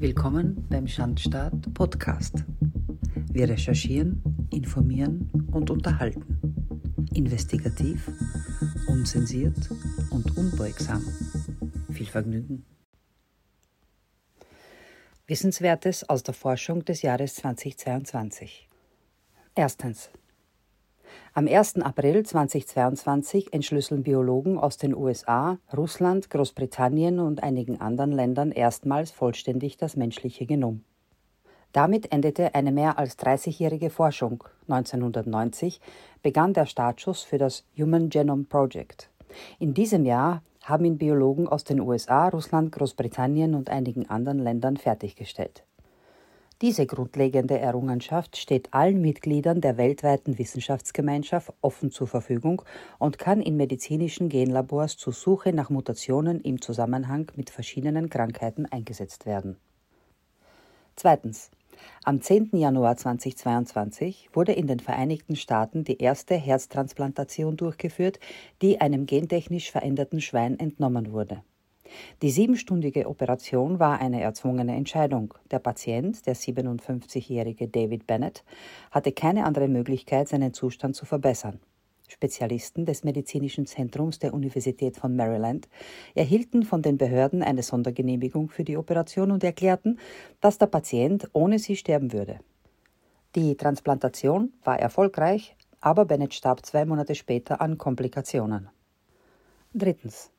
Willkommen 0.00 0.66
beim 0.70 0.88
Schandstaat 0.88 1.74
Podcast. 1.74 2.46
Wir 3.30 3.50
recherchieren, 3.50 4.48
informieren 4.50 5.30
und 5.52 5.68
unterhalten. 5.68 6.40
Investigativ, 7.12 8.10
unzensiert 8.88 9.58
und 10.08 10.38
unbeugsam. 10.38 11.04
Viel 11.92 12.06
Vergnügen. 12.06 12.64
Wissenswertes 15.26 16.08
aus 16.08 16.22
der 16.22 16.32
Forschung 16.32 16.82
des 16.82 17.02
Jahres 17.02 17.34
2022. 17.34 18.70
Erstens. 19.54 20.08
Am 21.34 21.46
1. 21.46 21.76
April 21.82 22.24
2022 22.24 23.52
entschlüsseln 23.52 24.02
Biologen 24.02 24.58
aus 24.58 24.76
den 24.76 24.94
USA, 24.94 25.58
Russland, 25.76 26.30
Großbritannien 26.30 27.20
und 27.20 27.42
einigen 27.42 27.80
anderen 27.80 28.12
Ländern 28.12 28.52
erstmals 28.52 29.10
vollständig 29.10 29.76
das 29.76 29.96
menschliche 29.96 30.46
Genom. 30.46 30.82
Damit 31.72 32.12
endete 32.12 32.54
eine 32.54 32.72
mehr 32.72 32.98
als 32.98 33.16
30-jährige 33.18 33.90
Forschung. 33.90 34.44
1990 34.68 35.80
begann 36.22 36.52
der 36.52 36.66
Startschuss 36.66 37.22
für 37.22 37.38
das 37.38 37.64
Human 37.78 38.08
Genome 38.08 38.44
Project. 38.44 39.08
In 39.58 39.74
diesem 39.74 40.04
Jahr 40.04 40.42
haben 40.62 40.84
ihn 40.84 40.98
Biologen 40.98 41.48
aus 41.48 41.64
den 41.64 41.80
USA, 41.80 42.28
Russland, 42.28 42.72
Großbritannien 42.72 43.54
und 43.54 43.70
einigen 43.70 44.10
anderen 44.10 44.38
Ländern 44.38 44.76
fertiggestellt. 44.76 45.64
Diese 46.62 46.84
grundlegende 46.84 47.58
Errungenschaft 47.58 48.36
steht 48.36 48.74
allen 48.74 49.00
Mitgliedern 49.00 49.62
der 49.62 49.78
weltweiten 49.78 50.36
Wissenschaftsgemeinschaft 50.36 51.54
offen 51.62 51.90
zur 51.90 52.06
Verfügung 52.06 52.60
und 52.98 53.18
kann 53.18 53.40
in 53.40 53.56
medizinischen 53.56 54.28
Genlabors 54.28 54.98
zur 54.98 55.14
Suche 55.14 55.54
nach 55.54 55.70
Mutationen 55.70 56.42
im 56.42 56.60
Zusammenhang 56.60 57.32
mit 57.34 57.48
verschiedenen 57.48 58.10
Krankheiten 58.10 58.66
eingesetzt 58.66 59.24
werden. 59.24 59.56
Zweitens. 60.96 61.50
Am 62.04 62.20
10. 62.20 62.50
Januar 62.52 62.94
2022 62.98 64.28
wurde 64.34 64.52
in 64.52 64.66
den 64.66 64.80
Vereinigten 64.80 65.36
Staaten 65.36 65.82
die 65.82 65.96
erste 65.96 66.34
Herztransplantation 66.34 67.56
durchgeführt, 67.56 68.20
die 68.60 68.82
einem 68.82 69.06
gentechnisch 69.06 69.70
veränderten 69.70 70.20
Schwein 70.20 70.58
entnommen 70.58 71.12
wurde. 71.12 71.42
Die 72.22 72.30
siebenstündige 72.30 73.08
Operation 73.08 73.78
war 73.78 74.00
eine 74.00 74.20
erzwungene 74.20 74.76
Entscheidung. 74.76 75.34
Der 75.50 75.58
Patient, 75.58 76.26
der 76.26 76.36
57-jährige 76.36 77.68
David 77.68 78.06
Bennett, 78.06 78.44
hatte 78.90 79.12
keine 79.12 79.44
andere 79.44 79.68
Möglichkeit, 79.68 80.28
seinen 80.28 80.54
Zustand 80.54 80.96
zu 80.96 81.06
verbessern. 81.06 81.60
Spezialisten 82.08 82.84
des 82.86 83.04
Medizinischen 83.04 83.66
Zentrums 83.66 84.18
der 84.18 84.34
Universität 84.34 84.96
von 84.96 85.16
Maryland 85.16 85.68
erhielten 86.14 86.64
von 86.64 86.82
den 86.82 86.98
Behörden 86.98 87.42
eine 87.42 87.62
Sondergenehmigung 87.62 88.50
für 88.50 88.64
die 88.64 88.76
Operation 88.76 89.30
und 89.30 89.44
erklärten, 89.44 89.98
dass 90.40 90.58
der 90.58 90.66
Patient 90.66 91.28
ohne 91.32 91.58
sie 91.58 91.76
sterben 91.76 92.12
würde. 92.12 92.40
Die 93.36 93.56
Transplantation 93.56 94.52
war 94.64 94.78
erfolgreich, 94.80 95.56
aber 95.80 96.04
Bennett 96.04 96.34
starb 96.34 96.66
zwei 96.66 96.84
Monate 96.84 97.14
später 97.14 97.60
an 97.60 97.78
Komplikationen. 97.78 98.68
Drittens. 99.72 100.32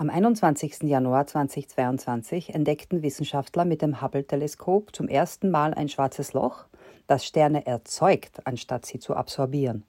Am 0.00 0.10
21. 0.10 0.84
Januar 0.84 1.26
2022 1.26 2.54
entdeckten 2.54 3.02
Wissenschaftler 3.02 3.64
mit 3.64 3.82
dem 3.82 4.00
Hubble-Teleskop 4.00 4.94
zum 4.94 5.08
ersten 5.08 5.50
Mal 5.50 5.74
ein 5.74 5.88
schwarzes 5.88 6.34
Loch, 6.34 6.66
das 7.08 7.26
Sterne 7.26 7.66
erzeugt, 7.66 8.46
anstatt 8.46 8.86
sie 8.86 9.00
zu 9.00 9.16
absorbieren. 9.16 9.82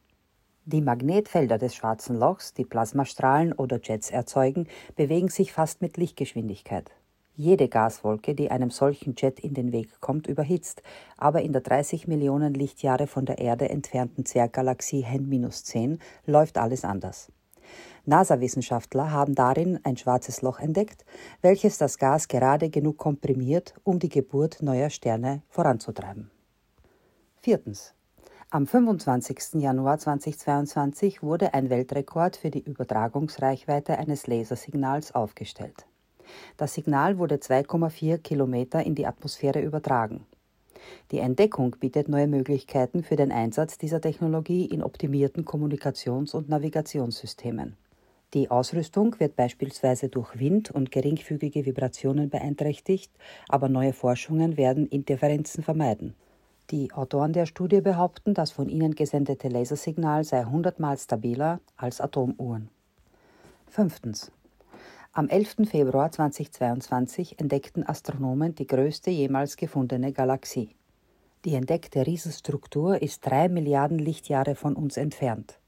Die 0.66 0.82
Magnetfelder 0.82 1.60
des 1.60 1.76
schwarzen 1.76 2.18
Lochs, 2.18 2.56
die 2.56 2.66
Plasmastrahlen 2.66 3.54
oder 3.54 3.80
Jets 3.84 4.10
erzeugen, 4.10 4.68
bewegen 4.96 5.28
sich 5.28 5.54
fast 5.54 5.84
mit 5.84 5.96
Lichtgeschwindigkeit. 5.98 6.90
Jede 7.36 7.68
Gaswolke, 7.68 8.34
die 8.34 8.50
einem 8.50 8.72
solchen 8.72 9.14
Jet 9.16 9.40
in 9.40 9.54
den 9.54 9.72
Weg 9.72 10.02
kommt, 10.02 10.26
überhitzt, 10.26 10.82
aber 11.18 11.44
in 11.44 11.54
der 11.54 11.62
30 11.62 12.08
Millionen 12.08 12.56
Lichtjahre 12.56 13.06
von 13.06 13.28
der 13.28 13.38
Erde 13.38 13.70
entfernten 13.70 14.26
Zwerggalaxie 14.26 15.02
Hen-10 15.04 16.00
läuft 16.26 16.58
alles 16.58 16.84
anders. 16.84 17.32
NASA-Wissenschaftler 18.10 19.12
haben 19.12 19.36
darin 19.36 19.80
ein 19.84 19.96
schwarzes 19.96 20.42
Loch 20.42 20.60
entdeckt, 20.60 21.06
welches 21.42 21.78
das 21.78 21.98
Gas 21.98 22.28
gerade 22.28 22.70
genug 22.70 22.98
komprimiert, 22.98 23.76
um 23.84 24.00
die 24.00 24.10
Geburt 24.10 24.62
neuer 24.62 24.90
Sterne 24.90 25.44
voranzutreiben. 25.48 26.30
Viertens. 27.38 27.94
Am 28.50 28.66
25. 28.66 29.62
Januar 29.62 30.00
2022 30.00 31.22
wurde 31.22 31.54
ein 31.54 31.70
Weltrekord 31.70 32.36
für 32.36 32.50
die 32.50 32.64
Übertragungsreichweite 32.64 33.98
eines 33.98 34.26
Lasersignals 34.26 35.14
aufgestellt. 35.14 35.86
Das 36.58 36.74
Signal 36.74 37.20
wurde 37.20 37.36
2,4 37.36 38.18
Kilometer 38.18 38.84
in 38.84 38.96
die 38.96 39.06
Atmosphäre 39.06 39.62
übertragen. 39.62 40.26
Die 41.12 41.20
Entdeckung 41.20 41.76
bietet 41.80 42.10
neue 42.10 42.28
Möglichkeiten 42.28 43.04
für 43.04 43.16
den 43.16 43.32
Einsatz 43.32 43.78
dieser 43.78 44.02
Technologie 44.02 44.66
in 44.66 44.82
optimierten 44.84 45.46
Kommunikations- 45.46 46.34
und 46.34 46.50
Navigationssystemen. 46.50 47.78
Die 48.36 48.52
Ausrüstung 48.52 49.20
wird 49.20 49.36
beispielsweise 49.36 50.08
durch 50.08 50.38
Wind 50.38 50.70
und 50.70 50.92
geringfügige 50.92 51.66
Vibrationen 51.66 52.30
beeinträchtigt, 52.30 53.12
aber 53.48 53.70
neue 53.70 53.94
Forschungen 53.94 54.56
werden 54.56 54.86
Interferenzen 54.88 55.64
vermeiden. 55.64 56.14
Die 56.70 56.92
Autoren 56.92 57.34
der 57.34 57.48
Studie 57.48 57.82
behaupten, 57.82 58.36
das 58.36 58.52
von 58.52 58.70
ihnen 58.70 58.94
gesendete 58.94 59.48
Lasersignal 59.48 60.24
sei 60.24 60.44
hundertmal 60.44 61.00
stabiler 61.00 61.60
als 61.76 62.00
Atomuhren. 62.00 62.70
Fünftens. 63.68 64.32
Am 65.12 65.28
11. 65.28 65.68
Februar 65.68 66.12
2022 66.12 67.40
entdeckten 67.40 67.84
Astronomen 67.84 68.54
die 68.54 68.68
größte 68.68 69.10
jemals 69.10 69.58
gefundene 69.58 70.14
Galaxie. 70.14 70.76
Die 71.46 71.56
entdeckte 71.56 72.06
Riesenstruktur 72.06 73.02
ist 73.02 73.26
drei 73.26 73.50
Milliarden 73.50 73.98
Lichtjahre 73.98 74.54
von 74.54 74.76
uns 74.76 74.98
entfernt. 74.98 75.60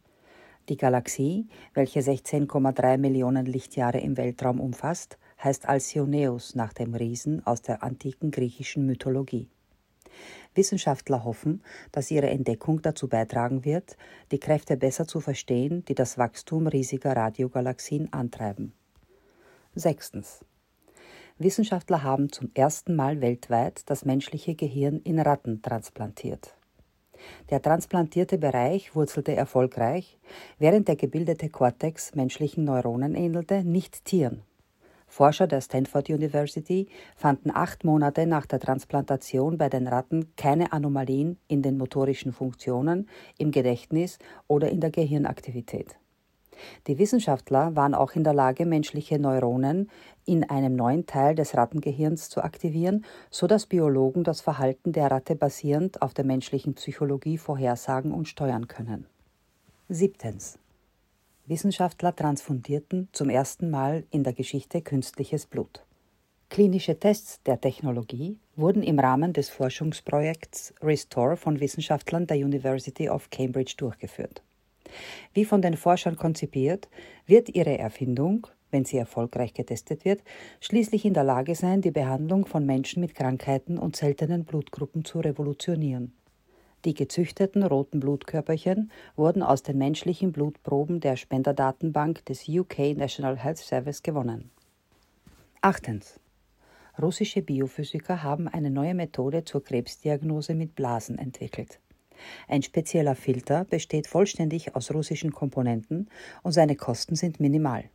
Die 0.72 0.78
Galaxie, 0.78 1.50
welche 1.74 2.00
16,3 2.00 2.98
Millionen 2.98 3.46
Lichtjahre 3.46 4.00
im 4.00 4.16
Weltraum 4.16 4.62
umfasst, 4.62 5.18
heißt 5.44 5.68
Alcyoneus 5.68 6.56
nach 6.56 6.72
dem 6.72 6.96
Riesen 6.96 7.46
aus 7.46 7.62
der 7.62 7.84
antiken 7.84 8.32
griechischen 8.32 8.86
Mythologie. 8.86 9.50
Wissenschaftler 10.56 11.26
hoffen, 11.26 11.62
dass 11.92 12.09
ihre 12.09 12.30
Entdeckung 12.30 12.82
dazu 12.82 13.09
beitragen 13.09 13.66
wird, 13.66 13.98
die 14.32 14.40
Kräfte 14.40 14.78
besser 14.78 15.06
zu 15.06 15.20
verstehen, 15.20 15.84
die 15.90 15.94
das 15.94 16.18
Wachstum 16.18 16.68
riesiger 16.68 17.18
Radiogalaxien 17.18 18.14
antreiben. 18.14 18.72
Sechstens. 19.76 20.46
Wissenschaftler 21.38 22.02
haben 22.02 22.32
zum 22.32 22.50
ersten 22.53 22.96
Mal 22.96 23.20
weltweit 23.20 23.90
das 23.90 24.06
menschliche 24.06 24.56
Gehirn 24.56 25.02
in 25.02 25.20
Ratten 25.20 25.62
transplantiert. 25.62 26.56
Der 27.50 27.62
transplantierte 27.62 28.38
Bereich 28.38 28.96
wurzelte 28.96 29.36
erfolgreich, 29.36 30.18
während 30.59 30.88
der 30.88 30.96
gebildete 30.96 31.50
Kortex 31.50 32.16
menschlichen 32.16 32.64
Neuronen 32.64 33.16
ähnelte, 33.16 33.64
nicht 33.64 34.06
Tieren. 34.06 34.44
Forscher 35.08 35.46
der 35.46 35.59
Stanford 35.59 36.09
University 36.09 36.88
fanden 37.18 37.52
acht 37.54 37.84
Monate 37.84 38.26
nach 38.26 38.46
der 38.46 38.62
Transplantation 38.62 39.58
bei 39.58 39.68
den 39.68 39.88
Ratten 39.88 40.34
keine 40.38 40.72
Anomalien 40.72 41.38
in 41.50 41.62
den 41.62 41.78
motorischen 41.78 42.32
Funktionen, 42.32 43.09
im 43.38 43.52
Gedächtnis 43.52 44.20
oder 44.48 44.70
in 44.70 44.80
der 44.80 44.90
Gehirnaktivität. 44.90 45.98
Die 46.88 46.97
Wissenschaftler 46.97 47.75
waren 47.75 47.94
auch 47.94 48.13
in 48.13 48.23
der 48.23 48.33
Lage, 48.33 48.66
menschliche 48.66 49.19
Neuronen 49.19 49.89
in 50.25 50.49
einem 50.49 50.75
neuen 50.75 51.05
Teil 51.05 51.35
des 51.35 51.55
Rattengehirns 51.55 52.29
zu 52.29 52.44
aktivieren, 52.44 53.05
so 53.29 53.47
dass 53.47 53.66
Biologen 53.66 54.23
das 54.23 54.41
Verhalten 54.41 54.91
der 54.91 55.11
Ratte 55.11 55.35
basierend 55.35 56.01
auf 56.01 56.13
der 56.13 56.25
menschlichen 56.25 56.73
Psychologie 56.75 57.38
vorhersagen 57.38 58.11
und 58.11 58.27
steuern 58.27 58.67
können. 58.67 59.05
Siebtens. 59.89 60.57
Wissenschaftler 61.47 62.16
transfundierten 62.16 63.09
zum 63.11 63.29
ersten 63.29 63.69
Mal 63.69 64.05
in 64.09 64.23
der 64.23 64.33
Geschichte 64.33 64.81
künstliches 64.81 65.45
Blut. 65.45 65.83
Klinische 66.51 66.99
Tests 66.99 67.41
der 67.43 67.61
Technologie 67.61 68.37
wurden 68.57 68.84
im 68.84 68.99
Rahmen 68.99 69.31
des 69.31 69.49
Forschungsprojekts 69.49 70.73
Restore 70.81 71.37
von 71.37 71.59
Wissenschaftlern 71.59 72.28
der 72.28 72.37
University 72.37 73.09
of 73.09 73.29
Cambridge 73.29 73.75
durchgeführt. 73.78 74.41
Wie 75.34 75.46
von 75.46 75.61
den 75.61 75.78
Forschern 75.78 76.16
konzipiert, 76.16 76.90
wird 77.26 77.49
ihre 77.49 77.78
Erfindung, 77.78 78.47
wenn 78.72 78.85
sie 78.85 78.97
erfolgreich 78.97 79.53
getestet 79.53 80.05
wird, 80.05 80.23
schließlich 80.59 81.05
in 81.05 81.14
der 81.14 81.23
Lage 81.23 81.55
sein, 81.55 81.82
die 81.82 81.91
Behandlung 81.91 82.46
von 82.46 82.66
Menschen 82.66 83.02
mit 83.02 83.16
Krankheiten 83.16 83.78
und 83.78 83.96
seltenen 83.96 84.46
Blutgruppen 84.46 85.05
zu 85.05 85.20
revolutionieren. 85.20 86.14
Die 86.85 86.96
gezüchteten 86.96 87.64
roten 87.64 87.99
Blutkörperchen 87.99 88.91
wurden 89.16 89.43
aus 89.43 89.61
den 89.61 89.78
menschlichen 89.78 90.32
Blutproben 90.32 90.99
der 90.99 91.16
Spenderdatenbank 91.16 92.26
des 92.26 92.47
UK 92.47 92.97
National 92.97 93.38
Health 93.38 93.59
Service 93.59 94.02
gewonnen. 94.02 94.49
Achtens. 95.61 96.20
Russische 96.99 97.43
Biophysiker 97.43 98.23
haben 98.23 98.47
eine 98.47 98.72
neue 98.72 98.96
Methode 98.96 99.43
zur 99.43 99.64
Krebsdiagnose 99.64 100.55
mit 100.55 100.76
Blasen 100.76 101.20
entwickelt. 101.20 101.79
Ein 102.47 102.64
spezieller 102.64 103.16
Filter 103.16 103.66
besteht 103.66 104.08
vollständig 104.08 104.76
aus 104.76 104.94
russischen 104.94 105.32
Komponenten 105.32 106.09
und 106.44 106.52
seine 106.52 106.76
Kosten 106.76 107.16
sind 107.16 107.40
minimal. 107.40 107.85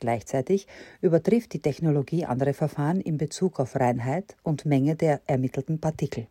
Gleichzeitig 0.00 0.66
übertrifft 1.00 1.52
die 1.52 1.62
Technologie 1.62 2.24
andere 2.24 2.52
Verfahren 2.52 3.00
in 3.00 3.16
Bezug 3.16 3.60
auf 3.60 3.76
Reinheit 3.76 4.36
und 4.42 4.66
Menge 4.66 4.96
der 4.96 5.20
ermittelten 5.26 5.80
Partikel. 5.80 6.26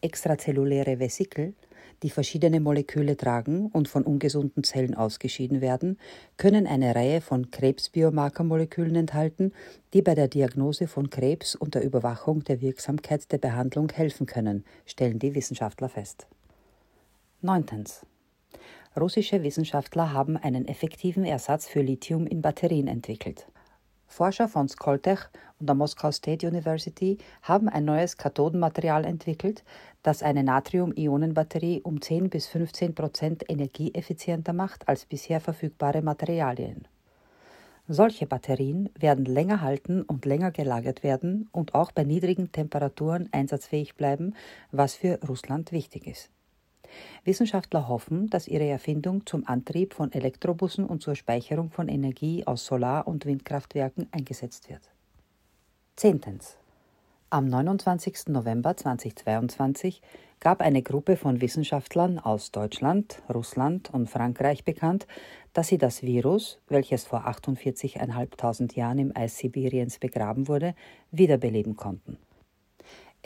Extrazelluläre 0.00 0.98
Vesikel, 0.98 1.54
die 2.02 2.10
verschiedene 2.10 2.60
Moleküle 2.60 3.16
tragen 3.16 3.66
und 3.72 3.88
von 3.88 4.02
ungesunden 4.02 4.62
Zellen 4.62 4.94
ausgeschieden 4.94 5.62
werden, 5.62 5.98
können 6.36 6.66
eine 6.66 6.94
Reihe 6.94 7.22
von 7.22 7.50
Krebsbiomarkermolekülen 7.50 8.96
enthalten, 8.96 9.52
die 9.94 10.02
bei 10.02 10.14
der 10.14 10.28
Diagnose 10.28 10.88
von 10.88 11.08
Krebs 11.08 11.54
und 11.54 11.74
der 11.74 11.84
Überwachung 11.84 12.44
der 12.44 12.60
Wirksamkeit 12.60 13.32
der 13.32 13.38
Behandlung 13.38 13.90
helfen 13.90 14.26
können, 14.26 14.64
stellen 14.84 15.18
die 15.18 15.34
Wissenschaftler 15.34 15.88
fest. 15.88 16.26
9. 17.44 17.84
Russische 18.98 19.42
Wissenschaftler 19.42 20.14
haben 20.14 20.38
einen 20.38 20.66
effektiven 20.66 21.26
Ersatz 21.26 21.68
für 21.68 21.82
Lithium 21.82 22.26
in 22.26 22.40
Batterien 22.40 22.88
entwickelt. 22.88 23.46
Forscher 24.06 24.48
von 24.48 24.66
Skoltech 24.66 25.18
und 25.60 25.66
der 25.66 25.74
Moscow 25.74 26.10
State 26.10 26.48
University 26.48 27.18
haben 27.42 27.68
ein 27.68 27.84
neues 27.84 28.16
Kathodenmaterial 28.16 29.04
entwickelt, 29.04 29.62
das 30.02 30.22
eine 30.22 30.42
Natrium-Ionen-Batterie 30.42 31.82
um 31.82 32.00
10 32.00 32.30
bis 32.30 32.46
15 32.46 32.94
Prozent 32.94 33.44
energieeffizienter 33.46 34.54
macht 34.54 34.88
als 34.88 35.04
bisher 35.04 35.42
verfügbare 35.42 36.00
Materialien. 36.00 36.88
Solche 37.88 38.26
Batterien 38.26 38.88
werden 38.98 39.26
länger 39.26 39.60
halten 39.60 40.00
und 40.00 40.24
länger 40.24 40.50
gelagert 40.50 41.02
werden 41.02 41.50
und 41.52 41.74
auch 41.74 41.92
bei 41.92 42.04
niedrigen 42.04 42.52
Temperaturen 42.52 43.28
einsatzfähig 43.32 43.96
bleiben, 43.96 44.34
was 44.72 44.94
für 44.94 45.20
Russland 45.28 45.72
wichtig 45.72 46.06
ist. 46.06 46.30
Wissenschaftler 47.24 47.88
hoffen, 47.88 48.28
dass 48.30 48.48
ihre 48.48 48.66
Erfindung 48.66 49.26
zum 49.26 49.46
Antrieb 49.46 49.94
von 49.94 50.12
Elektrobussen 50.12 50.86
und 50.86 51.02
zur 51.02 51.14
Speicherung 51.14 51.70
von 51.70 51.88
Energie 51.88 52.46
aus 52.46 52.66
Solar- 52.66 53.06
und 53.06 53.26
Windkraftwerken 53.26 54.08
eingesetzt 54.12 54.68
wird. 54.68 54.82
Zehntens. 55.96 56.56
Am 57.30 57.46
29. 57.46 58.28
November 58.28 58.76
2022 58.76 60.02
gab 60.38 60.60
eine 60.60 60.82
Gruppe 60.82 61.16
von 61.16 61.40
Wissenschaftlern 61.40 62.18
aus 62.18 62.52
Deutschland, 62.52 63.22
Russland 63.32 63.92
und 63.92 64.08
Frankreich 64.08 64.64
bekannt, 64.64 65.06
dass 65.52 65.68
sie 65.68 65.78
das 65.78 66.02
Virus, 66.02 66.60
welches 66.68 67.04
vor 67.04 67.26
48.500 67.26 68.76
Jahren 68.76 68.98
im 68.98 69.16
Eis 69.16 69.38
Sibiriens 69.38 69.98
begraben 69.98 70.46
wurde, 70.48 70.74
wiederbeleben 71.10 71.76
konnten. 71.76 72.18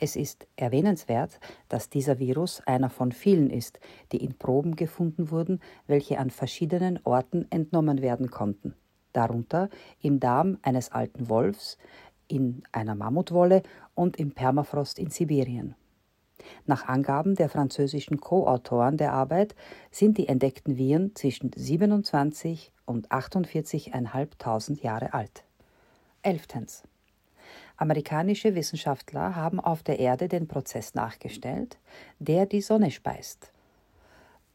Es 0.01 0.15
ist 0.15 0.47
erwähnenswert, 0.55 1.41
dass 1.69 1.91
dieser 1.91 2.21
Virus 2.21 2.63
einer 2.67 2.89
von 2.89 3.11
vielen 3.11 3.51
ist, 3.51 3.81
die 4.13 4.23
in 4.23 4.39
Proben 4.39 4.77
gefunden 4.77 5.33
wurden, 5.33 5.59
welche 5.89 6.21
an 6.21 6.31
verschiedenen 6.31 7.01
Orten 7.03 7.51
entnommen 7.51 8.01
werden 8.01 8.31
konnten, 8.31 8.75
darunter 9.13 9.69
im 10.01 10.21
Darm 10.21 10.59
eines 10.63 10.93
alten 10.93 11.29
Wolfs, 11.29 11.79
in 12.29 12.63
einer 12.71 12.95
Mammutwolle 12.95 13.65
und 13.97 14.19
im 14.19 14.31
Permafrost 14.31 15.01
in 15.01 15.11
Sibirien. 15.11 15.75
Nach 16.65 16.87
Angaben 16.87 17.35
der 17.35 17.49
französischen 17.49 18.21
Co-Autoren 18.21 18.99
der 18.99 19.13
Arbeit 19.13 19.57
sind 19.91 20.17
die 20.17 20.29
entdeckten 20.29 20.77
Viren 20.77 21.17
zwischen 21.17 21.51
27 21.53 22.73
und 22.85 23.11
48.500 23.11 24.81
Jahre 24.81 25.13
alt. 25.13 25.43
Elftens. 26.23 26.85
Amerikanische 27.79 28.57
Wissenschaftler 28.57 29.37
haben 29.37 29.61
auf 29.61 29.85
der 29.85 30.01
Erde 30.01 30.27
den 30.27 30.49
Prozess 30.49 30.95
nachgestellt, 30.95 31.79
der 32.19 32.45
die 32.45 32.61
Sonne 32.61 32.91
speist. 32.91 33.53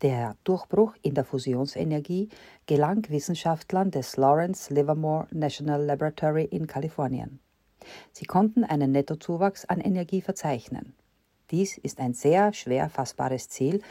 Der 0.02 0.36
Durchbruch 0.44 0.94
in 1.02 1.14
der 1.14 1.24
Fusionsenergie 1.24 2.28
gelang 2.66 3.08
Wissenschaftlern 3.08 3.92
des 3.92 4.18
Lawrence 4.18 4.74
Livermore 4.74 5.28
National 5.31 5.81
Laboratory 5.86 6.44
in 6.44 6.68
Kalifornien. 6.68 7.40
Sie 8.12 8.25
konnten 8.25 8.66
einen 8.66 8.92
Nettozuwachs 8.92 9.64
an 9.64 9.80
Energie 9.80 10.22
verzeichnen. 10.22 10.94
Dies 11.50 11.78
ist 11.78 12.02
ein 12.02 12.14
sehr 12.14 12.52
schwer 12.52 12.90
fassbares 12.90 13.48
Ziel, 13.48 13.81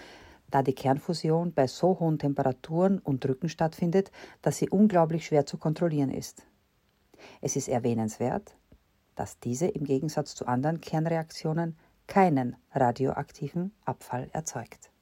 da 0.51 0.63
die 0.63 0.75
Kernfusion 0.75 1.55
bei 1.55 1.67
so 1.67 1.99
hohen 1.99 2.19
Temperaturen 2.19 2.99
und 2.99 3.25
Drücken 3.25 3.49
stattfindet, 3.49 4.11
dass 4.43 4.59
sie 4.59 4.69
unglaublich 4.69 5.25
schwer 5.25 5.47
zu 5.47 5.57
kontrollieren 5.57 6.11
ist. 6.11 6.45
Es 7.41 7.57
ist 7.57 7.69
erwähnenswert, 7.69 8.55
dass 9.15 9.39
diese 9.39 9.67
im 9.67 9.85
Gegensatz 9.85 10.35
zu 10.35 10.47
anderen 10.47 10.81
Kernreaktionen 10.81 11.77
keinen 12.07 12.57
radioaktiven 12.73 13.73
Abfall 13.85 14.29
erzeugt. 14.33 14.93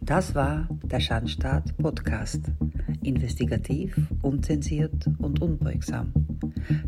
Das 0.00 0.34
war 0.34 0.66
der 0.84 1.00
Schandstaat 1.00 1.76
Podcast. 1.78 2.42
Investigativ, 3.02 3.96
unzensiert 4.22 5.06
und 5.18 5.40
unbeugsam. 5.40 6.12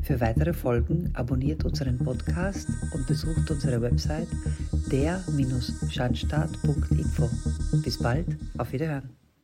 Für 0.02 0.20
weitere 0.20 0.52
Folgen 0.52 1.10
abonniert 1.14 1.64
unseren 1.64 1.96
Podcast 1.98 2.68
und 2.92 3.06
besucht 3.06 3.50
unsere 3.50 3.80
Website 3.80 4.28
der-schandstaat.info. 4.90 7.30
Bis 7.82 7.98
bald, 7.98 8.36
auf 8.58 8.72
Wiederhören. 8.72 9.23